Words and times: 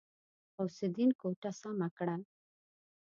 غوث 0.55 0.77
الدين 0.87 1.11
کوټه 1.19 1.51
سمه 1.59 1.87
کړه. 1.97 2.15